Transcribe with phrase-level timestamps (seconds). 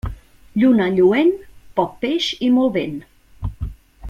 [0.61, 1.29] Lluna lluent,
[1.81, 2.97] poc peix i molt vent.